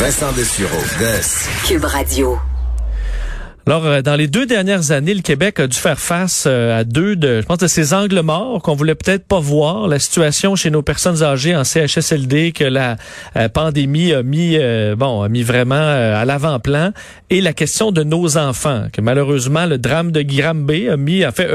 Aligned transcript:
Vincent 0.00 0.32
Dessureau, 0.32 0.80
Cube 1.66 1.84
Radio. 1.84 2.49
Alors, 3.70 3.86
euh, 3.86 4.02
dans 4.02 4.16
les 4.16 4.26
deux 4.26 4.46
dernières 4.46 4.90
années, 4.90 5.14
le 5.14 5.22
Québec 5.22 5.60
a 5.60 5.68
dû 5.68 5.78
faire 5.78 6.00
face 6.00 6.42
euh, 6.48 6.80
à 6.80 6.82
deux 6.82 7.14
de, 7.14 7.40
je 7.40 7.46
pense, 7.46 7.58
de 7.58 7.68
ces 7.68 7.94
angles 7.94 8.20
morts 8.20 8.60
qu'on 8.62 8.74
voulait 8.74 8.96
peut-être 8.96 9.24
pas 9.24 9.38
voir. 9.38 9.86
La 9.86 10.00
situation 10.00 10.56
chez 10.56 10.72
nos 10.72 10.82
personnes 10.82 11.22
âgées 11.22 11.54
en 11.54 11.62
CHSLD 11.62 12.50
que 12.50 12.64
la 12.64 12.96
euh, 13.36 13.48
pandémie 13.48 14.12
a 14.12 14.24
mis, 14.24 14.58
bon, 14.96 15.22
a 15.22 15.28
mis 15.28 15.44
vraiment 15.44 15.76
à 15.76 16.24
l'avant-plan, 16.24 16.90
et 17.30 17.40
la 17.40 17.52
question 17.52 17.92
de 17.92 18.02
nos 18.02 18.36
enfants, 18.36 18.86
que 18.92 19.00
malheureusement 19.00 19.66
le 19.66 19.78
drame 19.78 20.10
de 20.10 20.22
Granby 20.22 20.88
a 20.88 20.96
mis, 20.96 21.22
a 21.22 21.30
fait, 21.30 21.48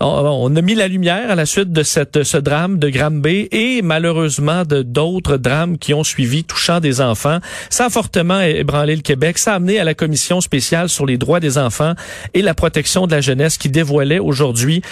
on, 0.00 0.56
a 0.56 0.62
mis 0.62 0.74
la 0.74 0.88
lumière 0.88 1.30
à 1.30 1.36
la 1.36 1.46
suite 1.46 1.70
de 1.70 1.84
cette, 1.84 2.24
ce 2.24 2.38
drame 2.38 2.80
de 2.80 2.88
Granby 2.88 3.46
et 3.52 3.82
malheureusement 3.82 4.64
de 4.64 4.82
d'autres 4.82 5.36
drames 5.36 5.78
qui 5.78 5.94
ont 5.94 6.02
suivi 6.02 6.42
touchant 6.42 6.80
des 6.80 7.00
enfants. 7.00 7.38
Ça 7.70 7.86
a 7.86 7.90
fortement 7.90 8.40
ébranlé 8.40 8.96
le 8.96 9.02
Québec. 9.02 9.38
Ça 9.38 9.52
a 9.52 9.56
amené 9.56 9.78
à 9.78 9.84
la 9.84 9.94
commission 9.94 10.40
spéciale 10.40 10.88
sur 10.88 11.06
les 11.06 11.18
droits 11.18 11.38
des 11.38 11.51
enfants 11.58 11.94
et 12.34 12.42
la 12.42 12.54
protection 12.54 13.06
de 13.06 13.12
la 13.12 13.20
jeunesse 13.20 13.58
qui 13.58 13.68
dévoilait 13.68 14.18
aujourd'hui 14.18 14.82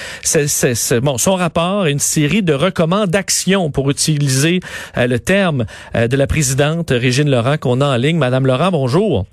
bon, 1.02 1.18
son 1.18 1.34
rapport 1.34 1.86
et 1.86 1.92
une 1.92 1.98
série 1.98 2.42
de 2.42 2.52
recommandations 2.52 3.70
pour 3.70 3.90
utiliser 3.90 4.60
euh, 4.96 5.06
le 5.06 5.18
terme 5.18 5.66
euh, 5.94 6.08
de 6.08 6.16
la 6.16 6.26
présidente 6.26 6.90
Régine 6.90 7.30
Laurent 7.30 7.56
qu'on 7.58 7.80
a 7.80 7.86
en 7.86 7.96
ligne. 7.96 8.18
Madame 8.18 8.46
Laurent, 8.46 8.70
bonjour. 8.70 9.26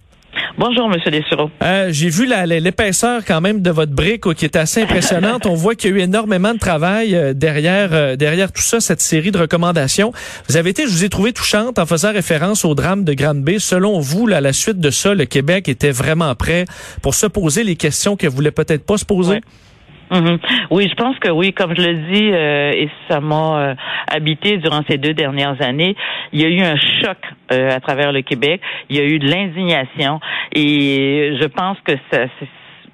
Bonjour, 0.59 0.89
Monsieur 0.89 1.11
Dessureau. 1.11 1.51
Euh, 1.61 1.89
J'ai 1.91 2.09
vu 2.09 2.25
l'épaisseur 2.25 3.23
quand 3.23 3.41
même 3.41 3.61
de 3.61 3.69
votre 3.69 3.91
brique 3.91 4.33
qui 4.33 4.43
est 4.43 4.55
assez 4.55 4.81
impressionnante. 4.81 5.45
On 5.45 5.53
voit 5.53 5.75
qu'il 5.75 5.91
y 5.91 5.93
a 5.93 5.97
eu 5.97 5.99
énormément 5.99 6.51
de 6.51 6.57
travail 6.57 7.15
euh, 7.15 7.33
derrière 7.35 7.89
euh, 7.93 8.15
derrière 8.15 8.51
tout 8.51 8.63
ça, 8.63 8.79
cette 8.79 9.01
série 9.01 9.29
de 9.29 9.37
recommandations. 9.37 10.11
Vous 10.49 10.57
avez 10.57 10.71
été, 10.71 10.87
je 10.87 10.89
vous 10.89 11.03
ai 11.03 11.09
trouvé 11.09 11.31
touchante 11.31 11.77
en 11.77 11.85
faisant 11.85 12.11
référence 12.11 12.65
au 12.65 12.73
drame 12.73 13.03
de 13.03 13.13
Grande-Bay. 13.13 13.59
Selon 13.59 13.99
vous, 13.99 14.25
là, 14.25 14.37
à 14.37 14.41
la 14.41 14.51
suite 14.51 14.79
de 14.79 14.89
ça, 14.89 15.13
le 15.13 15.25
Québec 15.25 15.69
était 15.69 15.91
vraiment 15.91 16.33
prêt 16.33 16.65
pour 17.03 17.13
se 17.13 17.27
poser 17.27 17.63
les 17.63 17.75
questions 17.75 18.15
qu'elle 18.15 18.31
voulait 18.31 18.49
peut-être 18.49 18.83
pas 18.83 18.97
se 18.97 19.05
poser? 19.05 19.41
Mhm. 20.09 20.39
Oui, 20.71 20.87
je 20.89 20.95
pense 20.95 21.17
que 21.19 21.29
oui, 21.29 21.53
comme 21.53 21.75
je 21.75 21.81
le 21.81 21.93
dis, 22.11 22.31
euh, 22.31 22.71
et 22.71 22.89
ça 23.09 23.19
m'a 23.19 23.59
euh, 23.59 23.75
habité 24.07 24.57
durant 24.57 24.81
ces 24.89 24.97
deux 24.97 25.13
dernières 25.13 25.61
années, 25.61 25.95
il 26.31 26.41
y 26.41 26.45
a 26.45 26.49
eu 26.49 26.61
un 26.61 26.77
choc 26.77 27.17
euh, 27.51 27.75
à 27.75 27.79
travers 27.79 28.11
le 28.11 28.21
Québec, 28.21 28.61
il 28.89 28.95
y 28.95 28.99
a 28.99 29.03
eu 29.03 29.19
de 29.19 29.29
l'indignation, 29.29 30.19
et 30.53 31.37
je 31.41 31.47
pense 31.47 31.77
que 31.83 31.93
ça, 32.11 32.25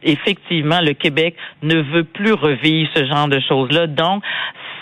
effectivement, 0.02 0.80
le 0.82 0.94
Québec 0.94 1.36
ne 1.62 1.76
veut 1.82 2.04
plus 2.04 2.34
revivre 2.34 2.90
ce 2.96 3.06
genre 3.06 3.28
de 3.28 3.40
choses-là. 3.48 3.88
Donc, 3.88 4.24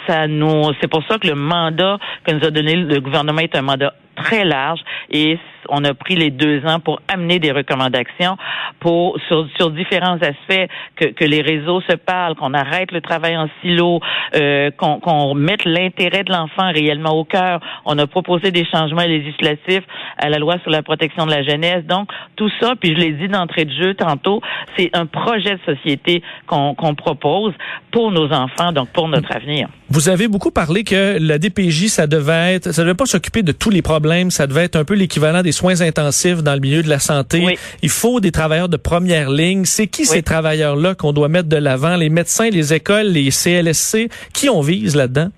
ça 0.08 0.28
nous, 0.28 0.72
c'est 0.80 0.90
pour 0.90 1.04
ça 1.08 1.18
que 1.18 1.28
le 1.28 1.36
mandat 1.36 2.00
que 2.24 2.32
nous 2.32 2.46
a 2.46 2.50
donné 2.50 2.76
le 2.76 3.00
gouvernement 3.02 3.42
est 3.42 3.56
un 3.56 3.62
mandat 3.62 3.94
très 4.16 4.46
large 4.46 4.80
et 5.09 5.38
on 5.70 5.84
a 5.84 5.94
pris 5.94 6.16
les 6.16 6.31
deux 6.31 6.66
ans 6.66 6.80
pour 6.80 7.02
amener 7.08 7.40
des 7.40 7.52
recommandations 7.52 8.38
pour 8.80 9.17
sur, 9.28 9.48
sur 9.58 9.72
différents 9.72 10.18
aspects 10.18 10.68
que, 10.95 11.06
que 11.06 11.26
les 11.26 11.42
réseaux 11.42 11.81
se 11.81 11.95
parlent, 11.95 12.36
qu'on 12.36 12.53
arrête 12.53 12.92
le 12.92 13.02
travail 13.02 13.38
en 13.38 13.48
silo, 13.62 14.00
euh, 14.36 14.72
qu'on 14.72 15.00
qu'on 15.00 15.34
mette 15.34 15.66
l'intérêt 15.66 16.23
de 16.23 16.31
l'enfant 16.31 16.72
réellement 16.72 17.12
au 17.12 17.23
cœur. 17.23 17.59
On 17.86 17.98
a 17.98 18.08
proposé 18.08 18.52
des 18.52 18.66
changements 18.66 19.03
législatifs 19.03 19.84
à 20.18 20.30
la 20.30 20.40
loi 20.40 20.58
sur 20.62 20.72
la 20.72 20.84
protection 20.84 21.26
de 21.26 21.31
la 21.31 21.44
jeunesse. 21.44 21.86
Donc 21.86 22.09
tout 22.36 22.50
ça, 22.59 22.73
puis 22.80 22.94
je 22.96 23.00
l'ai 23.00 23.12
dit 23.14 23.28
d'entrée 23.28 23.66
de 23.66 23.73
jeu 23.73 23.94
tantôt, 23.94 24.42
c'est 24.78 24.90
un 24.94 25.06
projet 25.06 25.56
de 25.56 25.75
société 25.75 26.22
qu'on 26.48 26.75
qu'on 26.75 26.96
propose 26.96 27.53
pour 27.92 28.12
nos 28.12 28.31
enfants, 28.31 28.72
donc 28.72 28.90
pour 28.90 29.08
notre 29.08 29.31
avenir. 29.36 29.68
Vous 29.90 30.08
avez 30.08 30.28
beaucoup 30.28 30.52
parlé 30.52 30.84
que 30.84 31.18
la 31.20 31.38
DPJ, 31.38 31.88
ça 31.88 32.08
devait 32.08 32.56
être, 32.56 32.72
ça 32.72 32.84
devait 32.84 32.96
pas 32.96 33.06
s'occuper 33.06 33.44
de 33.44 33.52
tous 33.52 33.70
les 33.70 33.81
problèmes, 33.81 34.31
ça 34.31 34.48
devait 34.48 34.64
être 34.64 34.78
un 34.78 34.86
peu 34.86 34.94
l'équivalent 34.94 35.42
des 35.42 35.51
soins 35.52 35.82
intensifs 35.82 36.44
dans 36.44 36.54
le 36.54 36.60
milieu 36.60 36.84
de 36.84 36.90
la 36.90 37.00
santé. 37.00 37.58
Il 37.82 37.90
faut 37.90 38.20
des 38.20 38.32
travailleurs 38.32 38.70
de 38.70 38.78
première 38.78 39.30
ligne. 39.30 39.66
C'est 39.66 39.88
qui 39.88 40.06
ces 40.06 40.24
travailleurs-là 40.24 40.96
qu'on 40.96 41.14
doit 41.14 41.30
mettre 41.30 41.50
de 41.50 41.58
l'avant? 41.58 41.96
Les 41.96 42.10
médecins, 42.10 42.50
les 42.50 42.74
écoles, 42.74 43.08
les 43.08 43.31
CLSC? 43.31 44.09
Qui 44.34 44.50
on 44.50 44.62
vise 44.62 44.96
là-dedans? 44.96 45.30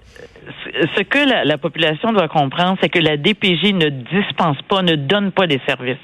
Ce 0.96 1.04
que 1.04 1.48
la, 1.48 1.58
population 1.58 2.12
doit 2.12 2.28
comprendre, 2.28 2.78
c'est 2.82 2.90
que 2.90 3.00
la 3.00 3.18
DPJ 3.18 3.74
ne 3.74 3.90
dispense 3.90 4.62
pas, 4.68 4.82
ne 4.82 4.96
donne 4.96 5.32
pas 5.32 5.48
des 5.48 5.62
services. 5.68 5.98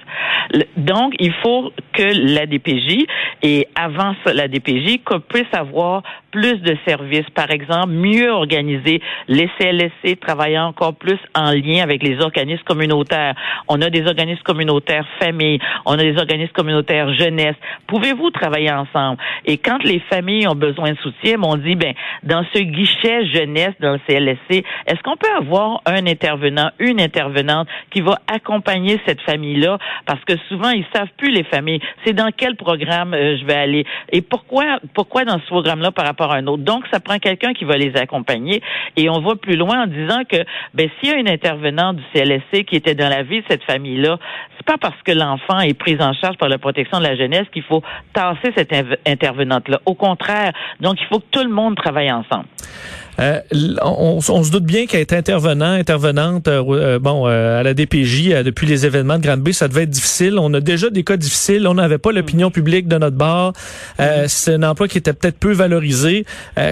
Donc, 0.77 1.13
il 1.19 1.33
faut 1.43 1.71
que 1.93 2.35
la 2.35 2.45
DPJ, 2.45 3.05
et 3.43 3.67
avant 3.75 4.15
la 4.25 4.47
DPJ, 4.47 5.03
qu'on 5.03 5.19
puisse 5.19 5.51
avoir 5.53 6.03
plus 6.31 6.61
de 6.61 6.77
services. 6.87 7.29
Par 7.33 7.51
exemple, 7.51 7.89
mieux 7.89 8.29
organiser 8.29 9.01
les 9.27 9.49
CLSC, 9.57 10.19
travailler 10.19 10.59
encore 10.59 10.95
plus 10.95 11.17
en 11.35 11.51
lien 11.51 11.81
avec 11.81 12.03
les 12.03 12.19
organismes 12.21 12.63
communautaires. 12.63 13.35
On 13.67 13.81
a 13.81 13.89
des 13.89 14.05
organismes 14.05 14.43
communautaires 14.43 15.05
famille, 15.19 15.59
on 15.85 15.93
a 15.93 16.03
des 16.03 16.17
organismes 16.17 16.53
communautaires 16.53 17.13
jeunesse. 17.13 17.55
Pouvez-vous 17.87 18.29
travailler 18.31 18.71
ensemble? 18.71 19.17
Et 19.45 19.57
quand 19.57 19.83
les 19.83 19.99
familles 20.09 20.47
ont 20.47 20.55
besoin 20.55 20.91
de 20.91 20.97
soutien, 20.97 21.37
on 21.41 21.57
dit, 21.57 21.75
ben, 21.75 21.93
dans 22.23 22.45
ce 22.53 22.59
guichet 22.59 23.25
jeunesse 23.27 23.73
dans 23.79 23.93
le 23.93 23.99
CLSC, 24.07 24.58
est-ce 24.87 25.01
qu'on 25.03 25.17
peut 25.17 25.31
avoir 25.37 25.81
un 25.85 26.05
intervenant, 26.07 26.71
une 26.79 27.01
intervenante 27.01 27.67
qui 27.91 28.01
va 28.01 28.19
accompagner 28.27 28.99
cette 29.05 29.21
famille-là? 29.21 29.77
Parce 30.05 30.23
que 30.25 30.33
souvent, 30.47 30.69
ils 30.69 30.85
savent 30.93 31.09
plus 31.17 31.31
les 31.31 31.43
familles. 31.43 31.81
C'est 32.05 32.13
dans 32.13 32.29
quel 32.35 32.55
programme 32.55 33.13
euh, 33.13 33.37
je 33.37 33.45
vais 33.45 33.55
aller? 33.55 33.85
Et 34.11 34.21
pourquoi, 34.21 34.79
pourquoi 34.93 35.25
dans 35.25 35.39
ce 35.39 35.45
programme-là 35.47 35.91
par 35.91 36.05
rapport 36.05 36.31
à 36.31 36.37
un 36.37 36.47
autre? 36.47 36.63
Donc, 36.63 36.85
ça 36.91 36.99
prend 36.99 37.17
quelqu'un 37.19 37.53
qui 37.53 37.65
va 37.65 37.77
les 37.77 37.95
accompagner. 37.95 38.61
Et 38.95 39.09
on 39.09 39.19
va 39.19 39.35
plus 39.35 39.55
loin 39.55 39.83
en 39.83 39.87
disant 39.87 40.21
que, 40.29 40.37
ben, 40.73 40.89
s'il 40.99 41.09
y 41.09 41.13
a 41.13 41.17
une 41.17 41.29
intervenante 41.29 41.97
du 41.97 42.03
CLSC 42.13 42.65
qui 42.65 42.75
était 42.75 42.95
dans 42.95 43.09
la 43.09 43.23
vie 43.23 43.41
de 43.41 43.45
cette 43.49 43.63
famille-là, 43.63 44.17
c'est 44.57 44.65
pas 44.65 44.77
parce 44.77 45.01
que 45.03 45.11
l'enfant 45.11 45.59
est 45.59 45.73
pris 45.73 45.97
en 46.01 46.13
charge 46.13 46.37
par 46.37 46.49
la 46.49 46.57
protection 46.57 46.99
de 46.99 47.03
la 47.03 47.15
jeunesse 47.15 47.47
qu'il 47.51 47.63
faut 47.63 47.81
tasser 48.13 48.51
cette 48.55 48.73
intervenante-là. 49.05 49.79
Au 49.85 49.95
contraire, 49.95 50.51
donc 50.79 50.97
il 50.99 51.07
faut 51.07 51.19
que 51.19 51.29
tout 51.31 51.43
le 51.43 51.49
monde 51.49 51.75
travaille 51.75 52.11
ensemble. 52.11 52.45
Euh, 53.19 53.41
on, 53.81 54.21
se 54.21 54.51
doute 54.51 54.63
bien 54.63 54.85
qu'être 54.85 55.13
intervenant, 55.13 55.71
intervenante, 55.71 56.47
euh, 56.47 56.63
euh, 56.69 56.99
bon, 56.99 57.25
à 57.25 57.63
la 57.63 57.73
DPJ 57.73 58.43
depuis 58.43 58.65
les 58.65 58.85
événements 58.85 59.17
de 59.17 59.23
Grande-Bay, 59.23 59.53
ça 59.53 59.67
devait 59.67 59.83
être 59.83 59.89
difficile. 59.89 60.37
On 60.39 60.53
a 60.53 60.61
déjà 60.61 60.89
des 60.89 61.03
cas 61.03 61.17
difficiles. 61.17 61.67
On 61.67 61.73
n'avait 61.73 61.97
pas 61.97 62.11
l'opinion 62.11 62.51
publique 62.51 62.87
de 62.87 62.97
notre 62.97 63.17
bord. 63.17 63.53
Mm-hmm. 63.99 64.27
C'est 64.27 64.53
un 64.53 64.63
emploi 64.63 64.87
qui 64.87 64.97
était 64.97 65.13
peut-être 65.13 65.37
peu 65.37 65.51
valorisé. 65.51 66.25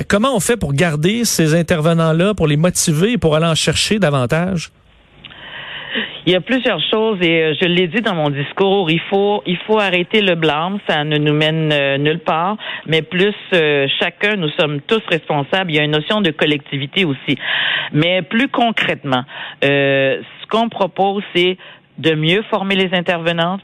comment 0.08 0.36
on 0.36 0.40
fait 0.40 0.58
pour 0.58 0.74
garder 0.74 1.26
ces 1.26 1.56
intervenants-là, 1.56 2.34
pour 2.34 2.48
les 2.48 2.58
motiver 2.58 3.14
et 3.14 3.18
pour 3.18 3.36
aller 3.36 3.46
en 3.46 3.56
chercher 3.56 4.00
davantage? 4.00 4.72
Il 6.28 6.34
y 6.34 6.36
a 6.36 6.42
plusieurs 6.42 6.82
choses 6.92 7.20
et 7.22 7.42
euh, 7.42 7.54
je 7.58 7.66
l'ai 7.66 7.88
dit 7.88 8.02
dans 8.02 8.14
mon 8.14 8.30
discours, 8.30 8.92
il 8.92 9.00
faut 9.10 9.42
il 9.46 9.56
faut 9.66 9.80
arrêter 9.80 10.20
le 10.20 10.36
blâme, 10.36 10.78
ça 10.86 11.06
ne 11.06 11.18
nous 11.18 11.34
mène 11.34 11.72
euh, 11.72 11.98
nulle 11.98 12.20
part, 12.20 12.58
mais 12.86 13.02
plus 13.02 13.34
euh, 13.54 13.88
chacun, 13.98 14.36
nous 14.36 14.50
sommes 14.60 14.82
tous 14.82 15.02
responsables. 15.08 15.72
Il 15.72 15.78
y 15.78 15.80
a 15.80 15.84
une 15.86 15.92
notion 15.92 16.20
de 16.20 16.32
collectivité 16.32 17.06
aussi. 17.06 17.38
Mais 17.94 18.24
plus 18.24 18.50
concrètement, 18.50 19.24
ce 19.62 20.48
qu'on 20.50 20.68
propose, 20.68 21.24
c'est 21.34 21.58
de 21.98 22.14
mieux 22.14 22.42
former 22.50 22.76
les 22.76 22.94
intervenantes, 22.94 23.62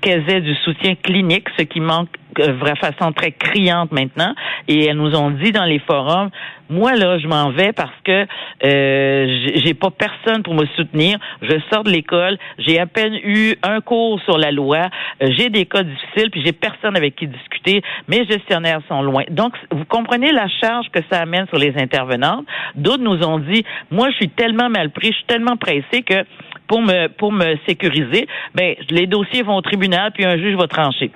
qu'elles 0.00 0.28
aient 0.28 0.40
du 0.40 0.56
soutien 0.64 0.96
clinique, 0.96 1.46
ce 1.56 1.62
qui 1.62 1.78
manque 1.78 2.08
de 2.36 2.78
façon 2.78 3.12
très 3.12 3.32
criante 3.32 3.92
maintenant. 3.92 4.34
Et 4.68 4.86
elles 4.86 4.96
nous 4.96 5.14
ont 5.16 5.30
dit 5.30 5.52
dans 5.52 5.64
les 5.64 5.78
forums, 5.80 6.30
moi 6.68 6.94
là, 6.94 7.18
je 7.18 7.26
m'en 7.26 7.50
vais 7.50 7.72
parce 7.72 7.90
que 8.04 8.26
euh, 8.64 9.48
j'ai 9.56 9.74
pas 9.74 9.90
personne 9.90 10.42
pour 10.42 10.54
me 10.54 10.66
soutenir. 10.76 11.18
Je 11.42 11.56
sors 11.72 11.84
de 11.84 11.90
l'école, 11.90 12.38
j'ai 12.58 12.78
à 12.78 12.86
peine 12.86 13.14
eu 13.24 13.54
un 13.62 13.80
cours 13.80 14.20
sur 14.22 14.38
la 14.38 14.52
loi, 14.52 14.88
euh, 15.22 15.28
j'ai 15.36 15.48
des 15.48 15.66
cas 15.66 15.82
difficiles, 15.82 16.30
puis 16.30 16.42
j'ai 16.44 16.52
personne 16.52 16.96
avec 16.96 17.16
qui 17.16 17.26
discuter. 17.26 17.82
Mes 18.08 18.24
gestionnaires 18.26 18.80
sont 18.88 19.02
loin. 19.02 19.24
Donc, 19.30 19.54
vous 19.72 19.84
comprenez 19.84 20.32
la 20.32 20.48
charge 20.48 20.86
que 20.92 21.00
ça 21.10 21.20
amène 21.20 21.46
sur 21.48 21.58
les 21.58 21.74
intervenantes. 21.76 22.46
D'autres 22.76 23.02
nous 23.02 23.22
ont 23.24 23.38
dit, 23.38 23.64
moi, 23.90 24.08
je 24.10 24.16
suis 24.16 24.28
tellement 24.28 24.70
mal 24.70 24.90
pris, 24.90 25.08
je 25.08 25.16
suis 25.16 25.26
tellement 25.26 25.56
pressé 25.56 26.02
que 26.02 26.24
pour 26.70 26.82
me 26.82 27.08
pour 27.08 27.32
me 27.32 27.56
sécuriser, 27.66 28.28
ben 28.54 28.76
les 28.90 29.08
dossiers 29.08 29.42
vont 29.42 29.56
au 29.56 29.60
tribunal 29.60 30.12
puis 30.12 30.24
un 30.24 30.36
juge 30.36 30.54
va 30.54 30.68
trancher. 30.68 31.10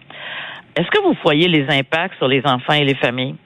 Est-ce 0.77 0.91
que 0.91 1.03
vous 1.03 1.17
voyez 1.23 1.49
les 1.49 1.67
impacts 1.69 2.17
sur 2.17 2.29
les 2.29 2.43
enfants 2.45 2.75
et 2.75 2.85
les 2.85 2.95
familles? 2.95 3.37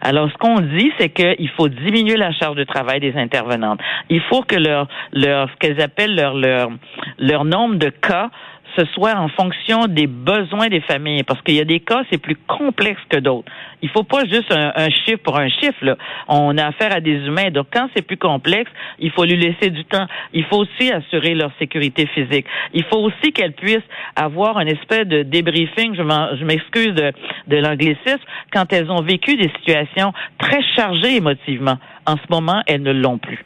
Alors, 0.00 0.30
ce 0.30 0.36
qu'on 0.38 0.60
dit, 0.60 0.92
c'est 0.98 1.08
qu'il 1.08 1.48
faut 1.50 1.68
diminuer 1.68 2.16
la 2.16 2.32
charge 2.32 2.56
de 2.56 2.64
travail 2.64 3.00
des 3.00 3.16
intervenantes. 3.16 3.80
Il 4.10 4.20
faut 4.22 4.42
que 4.42 4.56
leur, 4.56 4.86
leur 5.12 5.48
ce 5.50 5.56
qu'elles 5.56 5.80
appellent 5.80 6.14
leur, 6.14 6.34
leur, 6.34 6.70
leur 7.18 7.44
nombre 7.44 7.76
de 7.76 7.88
cas 7.88 8.30
ce 8.76 8.84
soit 8.86 9.14
en 9.14 9.28
fonction 9.28 9.86
des 9.86 10.06
besoins 10.06 10.68
des 10.68 10.80
familles, 10.80 11.22
parce 11.22 11.40
qu'il 11.42 11.54
y 11.54 11.60
a 11.60 11.64
des 11.64 11.80
cas, 11.80 12.02
c'est 12.10 12.18
plus 12.18 12.36
complexe 12.46 13.00
que 13.08 13.18
d'autres. 13.18 13.50
Il 13.82 13.88
faut 13.90 14.02
pas 14.02 14.24
juste 14.24 14.52
un, 14.52 14.88
chiffre 14.90 15.22
pour 15.22 15.36
un 15.36 15.48
chiffre. 15.48 15.84
Là. 15.84 15.96
On 16.28 16.56
a 16.56 16.66
affaire 16.66 16.94
à 16.94 17.00
des 17.00 17.16
humains, 17.26 17.50
donc 17.50 17.66
quand 17.72 17.88
c'est 17.94 18.02
plus 18.02 18.16
complexe, 18.16 18.70
il 18.98 19.10
faut 19.10 19.24
lui 19.24 19.36
laisser 19.36 19.70
du 19.70 19.84
temps. 19.84 20.06
Il 20.32 20.44
faut 20.44 20.58
aussi 20.58 20.90
assurer 20.90 21.34
leur 21.34 21.50
sécurité 21.58 22.06
physique. 22.06 22.46
Il 22.72 22.84
faut 22.84 22.98
aussi 22.98 23.32
qu'elles 23.32 23.52
puissent 23.52 23.78
avoir 24.16 24.56
un 24.56 24.66
espèce 24.66 25.06
de 25.06 25.22
débriefing, 25.22 25.94
je 25.94 26.44
m'excuse 26.44 26.94
de, 26.94 27.12
de 27.48 27.56
l'anglicisme, 27.56 28.24
quand 28.52 28.72
elles 28.72 28.90
ont 28.90 29.02
vécu 29.02 29.36
des 29.36 29.50
situations 29.58 30.12
très 30.38 30.62
chargées 30.74 31.16
émotivement. 31.16 31.78
En 32.06 32.16
ce 32.16 32.22
moment, 32.30 32.62
elles 32.66 32.82
ne 32.82 32.92
l'ont 32.92 33.18
plus. 33.18 33.44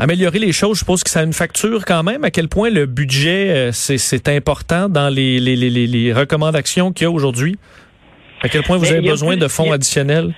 Améliorer 0.00 0.38
les 0.38 0.52
choses, 0.52 0.76
je 0.76 0.78
suppose 0.78 1.02
que 1.02 1.10
ça 1.10 1.20
a 1.20 1.22
une 1.24 1.32
facture 1.32 1.84
quand 1.84 2.04
même. 2.04 2.22
À 2.22 2.30
quel 2.30 2.48
point 2.48 2.70
le 2.70 2.86
budget, 2.86 3.70
c'est 3.72 4.28
important 4.28 4.88
dans 4.88 5.08
les, 5.12 5.40
les, 5.40 5.56
les, 5.56 5.70
les 5.88 6.12
recommandations 6.12 6.92
qu'il 6.92 7.04
y 7.04 7.06
a 7.06 7.10
aujourd'hui? 7.10 7.58
À 8.40 8.48
quel 8.48 8.62
point 8.62 8.76
vous 8.76 8.88
avez 8.88 9.00
besoin 9.00 9.36
de 9.36 9.48
fonds 9.48 9.72
additionnels? 9.72 10.32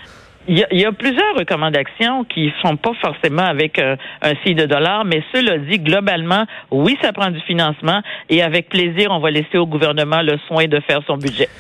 Il 0.49 0.57
y, 0.57 0.85
a, 0.87 0.93
plusieurs 0.93 1.35
recommandations 1.39 2.25
qui 2.25 2.51
sont 2.63 2.77
pas 2.79 2.93
forcément 3.03 3.45
avec 3.45 3.79
un 3.79 4.33
signe 4.43 4.57
de 4.57 4.65
dollar, 4.65 5.05
mais 5.05 5.23
cela 5.33 5.59
dit, 5.59 5.79
globalement, 5.79 6.47
oui, 6.71 6.97
ça 7.03 7.13
prend 7.13 7.31
du 7.31 7.41
financement 7.41 8.01
et 8.31 8.43
avec 8.43 8.71
plaisir, 8.71 9.11
on 9.11 9.21
va 9.21 9.31
laisser 9.31 9.59
au 9.59 9.67
gouvernement 9.67 10.23
le 10.23 10.39
soin 10.49 10.67
de 10.67 10.81
faire 10.81 11.03
son 11.07 11.19
budget. 11.19 11.51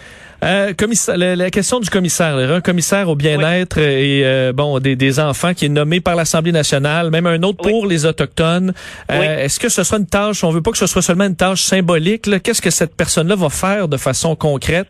Euh, 0.43 0.73
commissaire, 0.73 1.17
la, 1.19 1.51
question 1.51 1.81
du 1.81 1.91
commissaire, 1.91 2.37
un 2.37 2.61
commissaire 2.61 3.09
au 3.09 3.15
bien-être 3.15 3.79
et 3.79 4.23
euh, 4.25 4.53
bon 4.55 4.79
des, 4.79 4.97
des, 4.97 5.21
enfants 5.21 5.53
qui 5.53 5.67
est 5.67 5.71
nommé 5.71 6.01
par 6.01 6.17
l'Assemblée 6.17 6.53
nationale, 6.53 7.11
même 7.11 7.27
un 7.27 7.43
autre 7.43 7.63
pour 7.63 7.87
les 7.87 8.07
autochtones. 8.07 8.73
Euh, 9.11 9.45
Est-ce 9.45 9.61
que 9.61 9.69
ce 9.69 9.85
soit 9.85 9.99
une 9.99 10.07
tâche 10.07 10.43
On 10.43 10.51
veut 10.51 10.63
pas 10.63 10.71
que 10.71 10.79
ce 10.79 10.87
soit 10.87 11.03
seulement 11.03 11.27
une 11.27 11.37
tâche 11.37 11.63
symbolique. 11.63 12.29
Qu'est-ce 12.43 12.63
que 12.63 12.71
cette 12.71 12.97
personne-là 12.97 13.37
va 13.37 13.51
faire 13.51 13.87
de 13.87 13.99
façon 13.99 14.35
concrète? 14.35 14.89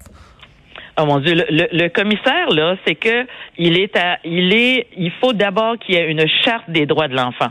Oh 1.01 1.07
mon 1.07 1.19
Dieu, 1.19 1.35
le, 1.35 1.89
commissaire 1.89 2.51
là, 2.51 2.77
c'est 2.87 2.95
que 2.95 3.27
il 3.59 3.79
est 3.79 3.97
à, 3.97 4.19
il 4.25 4.53
est, 4.53 4.87
il 4.97 5.11
faut 5.21 5.33
d'abord 5.33 5.79
qu'il 5.79 5.95
y 5.95 5.99
ait 5.99 6.11
une 6.11 6.27
charte 6.45 6.69
des 6.69 6.87
droits 6.87 7.09
de 7.09 7.15
l'enfant. 7.15 7.49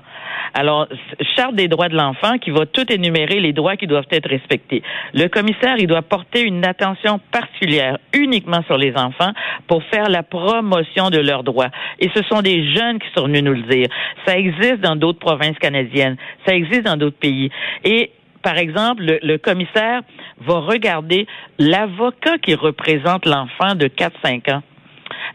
Alors, 0.53 0.87
charte 1.35 1.55
des 1.55 1.67
droits 1.67 1.89
de 1.89 1.95
l'enfant 1.95 2.37
qui 2.37 2.51
va 2.51 2.65
tout 2.65 2.91
énumérer 2.91 3.39
les 3.39 3.53
droits 3.53 3.75
qui 3.75 3.87
doivent 3.87 4.07
être 4.11 4.29
respectés. 4.29 4.81
Le 5.13 5.27
commissaire, 5.27 5.75
il 5.77 5.87
doit 5.87 6.01
porter 6.01 6.41
une 6.41 6.65
attention 6.65 7.19
particulière 7.31 7.97
uniquement 8.13 8.63
sur 8.63 8.77
les 8.77 8.95
enfants 8.95 9.31
pour 9.67 9.83
faire 9.85 10.09
la 10.09 10.23
promotion 10.23 11.09
de 11.09 11.19
leurs 11.19 11.43
droits. 11.43 11.69
Et 11.99 12.09
ce 12.15 12.23
sont 12.23 12.41
des 12.41 12.73
jeunes 12.73 12.99
qui 12.99 13.07
sont 13.15 13.25
venus 13.25 13.43
nous 13.43 13.53
le 13.53 13.63
dire. 13.63 13.87
Ça 14.25 14.37
existe 14.37 14.81
dans 14.81 14.95
d'autres 14.95 15.19
provinces 15.19 15.57
canadiennes. 15.59 16.17
Ça 16.45 16.53
existe 16.53 16.83
dans 16.83 16.97
d'autres 16.97 17.19
pays. 17.19 17.49
Et 17.83 18.11
par 18.41 18.57
exemple, 18.57 19.03
le, 19.21 19.37
commissaire 19.37 20.01
va 20.41 20.59
regarder 20.59 21.27
l'avocat 21.57 22.37
qui 22.37 22.55
représente 22.55 23.25
l'enfant 23.25 23.75
de 23.75 23.87
4-5 23.87 24.53
ans. 24.53 24.63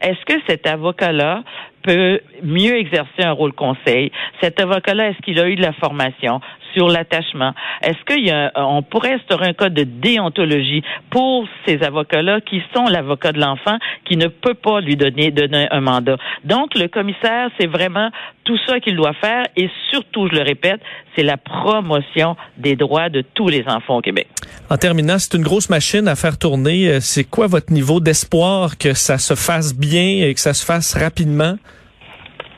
Est-ce 0.00 0.24
que 0.24 0.40
cet 0.46 0.66
avocat-là 0.66 1.42
peut 1.84 2.20
mieux 2.42 2.76
exercer 2.76 3.22
un 3.22 3.32
rôle 3.32 3.52
conseil? 3.52 4.10
Cet 4.40 4.60
avocat-là, 4.60 5.10
est-ce 5.10 5.18
qu'il 5.18 5.38
a 5.38 5.48
eu 5.48 5.54
de 5.56 5.62
la 5.62 5.72
formation? 5.72 6.40
Sur 6.74 6.88
l'attachement. 6.88 7.52
Est-ce 7.82 7.98
qu'on 8.06 8.82
pourrait 8.82 9.14
instaurer 9.14 9.48
un 9.48 9.52
code 9.52 9.74
de 9.74 9.84
déontologie 9.84 10.82
pour 11.10 11.46
ces 11.66 11.82
avocats-là 11.82 12.40
qui 12.40 12.62
sont 12.74 12.84
l'avocat 12.84 13.32
de 13.32 13.40
l'enfant 13.40 13.78
qui 14.04 14.16
ne 14.16 14.28
peut 14.28 14.54
pas 14.54 14.80
lui 14.80 14.96
donner, 14.96 15.30
donner 15.30 15.66
un 15.70 15.80
mandat? 15.80 16.16
Donc, 16.44 16.74
le 16.74 16.88
commissaire, 16.88 17.50
c'est 17.58 17.66
vraiment 17.66 18.10
tout 18.44 18.58
ça 18.66 18.80
qu'il 18.80 18.96
doit 18.96 19.14
faire 19.14 19.44
et 19.56 19.70
surtout, 19.90 20.28
je 20.28 20.36
le 20.36 20.42
répète, 20.42 20.80
c'est 21.16 21.22
la 21.22 21.36
promotion 21.36 22.36
des 22.58 22.76
droits 22.76 23.08
de 23.08 23.22
tous 23.34 23.48
les 23.48 23.64
enfants 23.66 23.96
au 23.96 24.00
Québec. 24.00 24.28
En 24.70 24.76
terminant, 24.76 25.18
c'est 25.18 25.34
une 25.36 25.42
grosse 25.42 25.70
machine 25.70 26.08
à 26.08 26.16
faire 26.16 26.38
tourner. 26.38 26.88
Euh, 26.88 27.00
c'est 27.00 27.24
quoi 27.24 27.46
votre 27.46 27.72
niveau 27.72 28.00
d'espoir 28.00 28.76
que 28.78 28.94
ça 28.94 29.18
se 29.18 29.34
fasse 29.34 29.74
bien 29.76 30.26
et 30.26 30.34
que 30.34 30.40
ça 30.40 30.54
se 30.54 30.64
fasse 30.64 30.94
rapidement? 30.94 31.56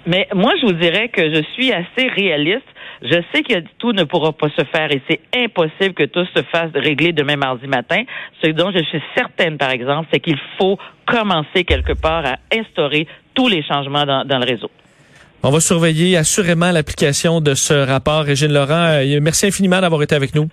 Mais 0.06 0.28
moi, 0.34 0.52
je 0.60 0.66
vous 0.66 0.72
dirais 0.72 1.08
que 1.08 1.34
je 1.34 1.42
suis 1.54 1.72
assez 1.72 2.08
réaliste. 2.08 2.62
Je 3.02 3.20
sais 3.32 3.42
que 3.42 3.62
tout 3.78 3.92
ne 3.92 4.04
pourra 4.04 4.32
pas 4.32 4.48
se 4.50 4.64
faire 4.64 4.90
et 4.90 5.02
c'est 5.08 5.20
impossible 5.34 5.94
que 5.94 6.04
tout 6.04 6.24
se 6.34 6.42
fasse 6.50 6.70
régler 6.74 7.12
demain 7.12 7.36
mardi 7.36 7.66
matin. 7.66 8.02
Ce 8.42 8.50
dont 8.50 8.72
je 8.72 8.82
suis 8.84 9.02
certaine, 9.16 9.58
par 9.58 9.70
exemple, 9.70 10.08
c'est 10.12 10.20
qu'il 10.20 10.38
faut 10.58 10.78
commencer 11.06 11.64
quelque 11.64 11.92
part 11.92 12.24
à 12.24 12.36
instaurer 12.52 13.06
tous 13.34 13.48
les 13.48 13.62
changements 13.62 14.04
dans, 14.04 14.38
le 14.38 14.44
réseau. 14.44 14.70
On 15.42 15.50
va 15.50 15.60
surveiller 15.60 16.16
assurément 16.16 16.72
l'application 16.72 17.40
de 17.40 17.54
ce 17.54 17.74
rapport. 17.74 18.24
Régine 18.24 18.52
Laurent, 18.52 18.88
euh, 19.02 19.20
merci 19.20 19.46
infiniment 19.46 19.80
d'avoir 19.80 20.02
été 20.02 20.14
avec 20.14 20.34
nous. 20.34 20.48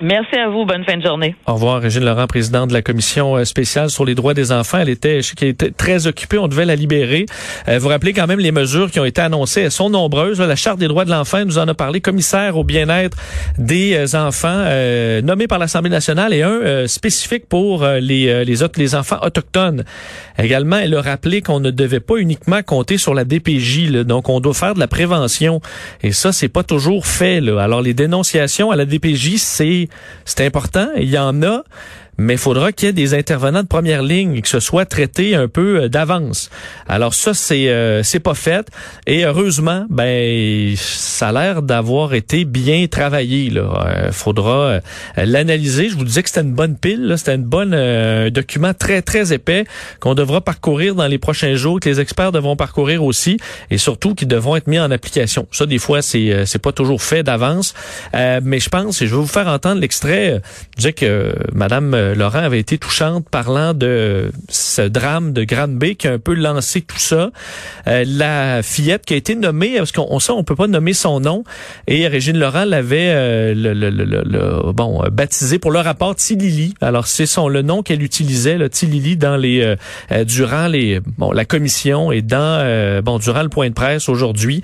Merci 0.00 0.36
à 0.36 0.48
vous. 0.48 0.66
Bonne 0.66 0.84
fin 0.84 0.98
de 0.98 1.02
journée. 1.02 1.34
Au 1.46 1.54
revoir, 1.54 1.80
Régine 1.80 2.04
Laurent, 2.04 2.26
présidente 2.26 2.68
de 2.68 2.74
la 2.74 2.82
commission 2.82 3.36
euh, 3.36 3.44
spéciale 3.44 3.88
sur 3.88 4.04
les 4.04 4.14
droits 4.14 4.34
des 4.34 4.52
enfants. 4.52 4.78
Elle 4.78 4.90
était, 4.90 5.22
je 5.22 5.28
sais 5.28 5.34
qu'elle 5.34 5.48
était 5.48 5.70
très 5.70 6.06
occupée. 6.06 6.36
On 6.36 6.48
devait 6.48 6.66
la 6.66 6.76
libérer. 6.76 7.24
Euh, 7.68 7.78
vous 7.78 7.88
rappelez 7.88 8.12
quand 8.12 8.26
même 8.26 8.38
les 8.38 8.52
mesures 8.52 8.90
qui 8.90 9.00
ont 9.00 9.06
été 9.06 9.22
annoncées. 9.22 9.62
Elles 9.62 9.70
sont 9.70 9.88
nombreuses. 9.88 10.38
La 10.40 10.54
Charte 10.54 10.78
des 10.78 10.88
droits 10.88 11.06
de 11.06 11.10
l'enfant 11.10 11.44
nous 11.44 11.58
en 11.58 11.66
a 11.66 11.72
parlé. 11.72 12.02
Commissaire 12.02 12.58
au 12.58 12.64
bien-être 12.64 13.16
des 13.56 13.94
euh, 13.94 14.18
enfants, 14.18 14.64
nommé 15.22 15.46
par 15.46 15.58
l'Assemblée 15.58 15.90
nationale 15.90 16.34
et 16.34 16.42
un 16.42 16.86
spécifique 16.86 17.48
pour 17.48 17.84
les, 17.86 18.44
les, 18.44 18.62
autres, 18.62 18.78
les 18.78 18.94
enfants 18.94 19.18
autochtones. 19.22 19.84
Également, 20.38 20.76
elle 20.76 20.94
a 20.94 21.00
rappelé 21.00 21.40
qu'on 21.40 21.60
ne 21.60 21.70
devait 21.70 22.00
pas 22.00 22.16
uniquement 22.16 22.62
compter 22.62 22.98
sur 22.98 23.14
la 23.14 23.24
DPJ. 23.24 23.90
Là, 23.90 24.04
donc, 24.04 24.28
on 24.28 24.40
doit 24.40 24.54
faire 24.54 24.74
de 24.74 24.80
la 24.80 24.88
prévention. 24.88 25.60
Et 26.02 26.12
ça, 26.12 26.32
c'est 26.32 26.48
pas 26.48 26.62
toujours 26.62 27.06
fait. 27.06 27.40
Là. 27.40 27.62
Alors, 27.62 27.80
les 27.82 27.94
dénonciations 27.94 28.70
à 28.70 28.76
la 28.76 28.84
DPJ, 28.84 29.36
c'est 29.36 29.85
c'est 30.24 30.44
important. 30.44 30.88
Il 30.96 31.08
y 31.08 31.18
en 31.18 31.42
a 31.42 31.62
mais 32.18 32.34
il 32.34 32.38
faudra 32.38 32.72
qu'il 32.72 32.86
y 32.86 32.90
ait 32.90 32.92
des 32.92 33.14
intervenants 33.14 33.62
de 33.62 33.68
première 33.68 34.02
ligne 34.02 34.40
que 34.40 34.48
ce 34.48 34.60
soit 34.60 34.86
traité 34.86 35.34
un 35.34 35.48
peu 35.48 35.82
euh, 35.82 35.88
d'avance. 35.88 36.50
Alors 36.88 37.14
ça 37.14 37.34
c'est 37.34 37.68
euh, 37.68 38.02
c'est 38.02 38.20
pas 38.20 38.34
fait 38.34 38.68
et 39.06 39.24
heureusement 39.24 39.86
ben 39.90 40.74
ça 40.76 41.28
a 41.28 41.32
l'air 41.32 41.62
d'avoir 41.62 42.14
été 42.14 42.44
bien 42.44 42.86
travaillé 42.86 43.50
là. 43.50 43.86
Euh, 43.86 44.12
faudra 44.12 44.80
l'analyser. 45.16 45.88
Je 45.88 45.96
vous 45.96 46.04
disais 46.04 46.22
que 46.22 46.28
c'était 46.28 46.42
une 46.42 46.54
bonne 46.54 46.76
pile, 46.76 47.14
c'était 47.16 47.34
une 47.34 47.44
bonne 47.44 48.30
document 48.30 48.72
très 48.74 49.02
très 49.02 49.32
épais 49.32 49.64
qu'on 50.00 50.14
devra 50.14 50.40
parcourir 50.40 50.94
dans 50.94 51.06
les 51.06 51.18
prochains 51.18 51.54
jours, 51.54 51.80
que 51.80 51.88
les 51.88 52.00
experts 52.00 52.32
devront 52.32 52.56
parcourir 52.56 53.04
aussi 53.04 53.38
et 53.70 53.78
surtout 53.78 54.14
qui 54.14 54.26
devront 54.26 54.56
être 54.56 54.66
mis 54.66 54.78
en 54.78 54.90
application. 54.90 55.46
Ça 55.52 55.66
des 55.66 55.78
fois 55.78 56.02
c'est 56.02 56.44
c'est 56.46 56.60
pas 56.60 56.72
toujours 56.72 57.02
fait 57.02 57.22
d'avance, 57.22 57.74
mais 58.14 58.60
je 58.60 58.68
pense 58.68 59.02
et 59.02 59.06
je 59.06 59.14
vais 59.14 59.20
vous 59.20 59.26
faire 59.26 59.48
entendre 59.48 59.80
l'extrait. 59.80 60.40
Je 60.72 60.76
disais 60.76 60.92
que 60.92 61.34
Madame 61.52 61.94
Laurent 62.14 62.40
avait 62.40 62.60
été 62.60 62.78
touchante 62.78 63.28
parlant 63.28 63.74
de 63.74 64.30
ce 64.48 64.82
drame 64.82 65.32
de 65.32 65.44
Grande 65.44 65.76
Bay 65.76 65.94
qui 65.94 66.08
a 66.08 66.12
un 66.12 66.18
peu 66.18 66.34
lancé 66.34 66.80
tout 66.82 66.98
ça. 66.98 67.30
Euh, 67.86 68.04
la 68.06 68.62
fillette 68.62 69.04
qui 69.04 69.14
a 69.14 69.16
été 69.16 69.34
nommée, 69.34 69.76
parce 69.78 69.92
qu'on 69.92 70.18
sait 70.18 70.32
on 70.32 70.44
peut 70.44 70.56
pas 70.56 70.66
nommer 70.66 70.92
son 70.92 71.20
nom, 71.20 71.44
et 71.86 72.06
Régine 72.08 72.38
Laurent 72.38 72.64
l'avait 72.64 73.10
euh, 73.10 73.54
le, 73.54 73.72
le, 73.72 73.90
le, 73.90 74.72
bon 74.72 75.02
baptisé 75.10 75.58
pour 75.58 75.70
le 75.70 75.78
rapport 75.80 76.14
Tilili. 76.14 76.74
Alors 76.80 77.06
c'est 77.06 77.26
son 77.26 77.48
le 77.48 77.62
nom 77.62 77.82
qu'elle 77.82 78.02
utilisait, 78.02 78.58
le 78.58 78.68
Tilili, 78.68 79.16
dans 79.16 79.36
les 79.36 79.76
euh, 80.12 80.24
durant 80.24 80.68
les 80.68 81.00
bon 81.18 81.32
la 81.32 81.44
commission 81.44 82.12
et 82.12 82.22
dans 82.22 83.02
bon 83.02 83.18
durant 83.18 83.42
le 83.42 83.48
point 83.48 83.68
de 83.68 83.74
presse 83.74 84.08
aujourd'hui, 84.08 84.62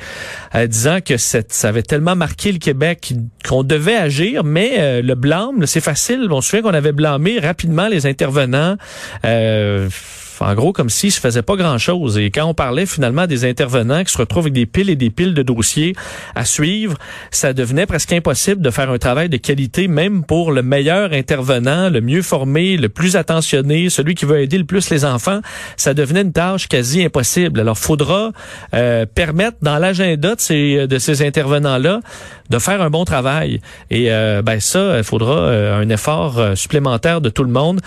disant 0.66 0.98
que 1.04 1.16
cette, 1.16 1.52
ça 1.52 1.68
avait 1.68 1.82
tellement 1.82 2.16
marqué 2.16 2.52
le 2.52 2.58
Québec 2.58 3.12
qu'on 3.46 3.62
devait 3.62 3.96
agir, 3.96 4.44
mais 4.44 5.02
le 5.02 5.14
blâme, 5.14 5.66
c'est 5.66 5.80
facile. 5.80 6.28
On 6.30 6.40
se 6.40 6.50
souvient 6.50 6.62
qu'on 6.62 6.74
avait 6.74 6.92
blâmé 6.92 7.31
rapidement 7.38 7.88
les 7.88 8.06
intervenants. 8.06 8.76
Euh, 9.24 9.88
en 10.42 10.54
gros, 10.54 10.72
comme 10.72 10.90
si 10.90 11.10
se 11.10 11.20
faisait 11.20 11.42
pas 11.42 11.56
grand-chose. 11.56 12.18
Et 12.18 12.30
quand 12.30 12.44
on 12.44 12.54
parlait 12.54 12.86
finalement 12.86 13.26
des 13.26 13.44
intervenants 13.44 14.02
qui 14.04 14.12
se 14.12 14.18
retrouvent 14.18 14.44
avec 14.44 14.52
des 14.52 14.66
piles 14.66 14.90
et 14.90 14.96
des 14.96 15.10
piles 15.10 15.34
de 15.34 15.42
dossiers 15.42 15.94
à 16.34 16.44
suivre, 16.44 16.96
ça 17.30 17.52
devenait 17.52 17.86
presque 17.86 18.12
impossible 18.12 18.60
de 18.60 18.70
faire 18.70 18.90
un 18.90 18.98
travail 18.98 19.28
de 19.28 19.36
qualité, 19.36 19.88
même 19.88 20.24
pour 20.24 20.52
le 20.52 20.62
meilleur 20.62 21.12
intervenant, 21.12 21.90
le 21.90 22.00
mieux 22.00 22.22
formé, 22.22 22.76
le 22.76 22.88
plus 22.88 23.16
attentionné, 23.16 23.88
celui 23.88 24.14
qui 24.14 24.24
veut 24.24 24.40
aider 24.40 24.58
le 24.58 24.64
plus 24.64 24.90
les 24.90 25.04
enfants. 25.04 25.40
Ça 25.76 25.94
devenait 25.94 26.22
une 26.22 26.32
tâche 26.32 26.68
quasi 26.68 27.04
impossible. 27.04 27.60
Alors, 27.60 27.78
faudra 27.78 28.32
euh, 28.74 29.06
permettre 29.06 29.58
dans 29.62 29.78
l'agenda 29.78 30.34
de 30.34 30.40
ces, 30.40 30.86
de 30.86 30.98
ces 30.98 31.24
intervenants-là 31.24 32.00
de 32.52 32.58
faire 32.58 32.82
un 32.82 32.90
bon 32.90 33.04
travail. 33.04 33.60
Et 33.90 34.12
euh, 34.12 34.42
ben 34.42 34.60
ça, 34.60 34.98
il 34.98 35.04
faudra 35.04 35.38
euh, 35.38 35.80
un 35.80 35.88
effort 35.88 36.38
euh, 36.38 36.54
supplémentaire 36.54 37.20
de 37.20 37.30
tout 37.30 37.44
le 37.44 37.50
monde 37.50 37.80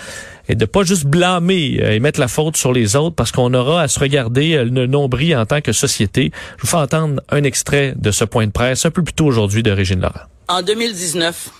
et 0.48 0.56
de 0.56 0.64
pas 0.64 0.82
juste 0.82 1.06
blâmer 1.06 1.78
et 1.80 2.00
mettre 2.00 2.20
la 2.20 2.28
faute 2.28 2.56
sur 2.56 2.72
les 2.72 2.94
autres 2.96 3.14
parce 3.14 3.32
qu'on 3.32 3.54
aura 3.54 3.82
à 3.82 3.88
se 3.88 3.98
regarder 3.98 4.64
le 4.64 4.86
nombril 4.86 5.36
en 5.36 5.46
tant 5.46 5.60
que 5.60 5.72
société. 5.72 6.30
Je 6.56 6.62
vous 6.62 6.68
fais 6.68 6.76
entendre 6.76 7.20
un 7.30 7.42
extrait 7.42 7.94
de 7.96 8.10
ce 8.10 8.24
point 8.24 8.46
de 8.46 8.52
presse 8.52 8.84
un 8.86 8.90
peu 8.90 9.02
plus 9.02 9.14
tôt 9.14 9.26
aujourd'hui 9.26 9.62
de 9.62 9.70
Régine 9.70 10.00
Laurent. 10.00 10.20
En 10.48 10.62
2019, 10.62 11.50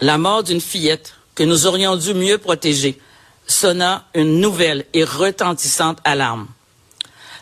la 0.00 0.16
mort 0.16 0.42
d'une 0.42 0.62
fillette 0.62 1.14
que 1.34 1.42
nous 1.42 1.66
aurions 1.66 1.96
dû 1.96 2.14
mieux 2.14 2.38
protéger 2.38 2.98
sonna 3.46 4.04
une 4.14 4.40
nouvelle 4.40 4.86
et 4.94 5.04
retentissante 5.04 5.98
alarme. 6.04 6.46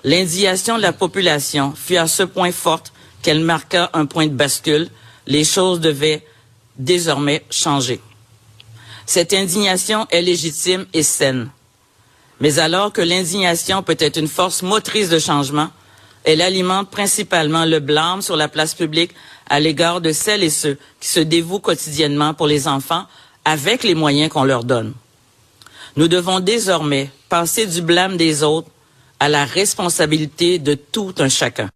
L'indignation 0.02 0.76
de 0.76 0.82
la 0.82 0.92
population 0.92 1.73
fut 1.76 1.97
à 1.97 2.08
ce 2.08 2.25
point 2.25 2.50
forte 2.50 2.92
qu'elle 3.22 3.40
marqua 3.40 3.90
un 3.92 4.06
point 4.06 4.26
de 4.26 4.34
bascule. 4.34 4.88
Les 5.26 5.44
choses 5.44 5.80
devaient 5.80 6.25
désormais 6.76 7.44
changer. 7.50 8.00
Cette 9.06 9.32
indignation 9.32 10.06
est 10.10 10.22
légitime 10.22 10.87
et 10.92 11.02
saine. 11.02 11.50
Mais 12.40 12.58
alors 12.58 12.92
que 12.92 13.00
l'indignation 13.00 13.82
peut 13.82 13.96
être 13.98 14.18
une 14.18 14.28
force 14.28 14.62
motrice 14.62 15.08
de 15.08 15.18
changement, 15.18 15.70
elle 16.25 16.42
alimente 16.42 16.90
principalement 16.90 17.64
le 17.64 17.80
blâme 17.80 18.22
sur 18.22 18.37
la 18.37 18.48
place 18.48 18.75
publique 18.75 19.12
à 19.48 19.60
l'égard 19.60 20.00
de 20.00 20.12
celles 20.12 20.42
et 20.42 20.50
ceux 20.50 20.76
qui 21.00 21.08
se 21.08 21.20
dévouent 21.20 21.58
quotidiennement 21.58 22.34
pour 22.34 22.46
les 22.46 22.68
enfants 22.68 23.06
avec 23.44 23.82
les 23.82 23.94
moyens 23.94 24.30
qu'on 24.30 24.44
leur 24.44 24.64
donne. 24.64 24.92
Nous 25.96 26.06
devons 26.06 26.40
désormais 26.40 27.10
passer 27.28 27.66
du 27.66 27.80
blâme 27.80 28.16
des 28.16 28.42
autres 28.42 28.68
à 29.20 29.28
la 29.28 29.44
responsabilité 29.44 30.58
de 30.58 30.75
tout 30.75 31.14
un 31.18 31.28
chacun. 31.28 31.70